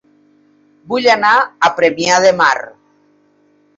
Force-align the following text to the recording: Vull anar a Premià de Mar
Vull 0.93 1.09
anar 1.15 1.33
a 1.67 1.71
Premià 1.81 2.17
de 2.27 2.33
Mar 2.41 2.51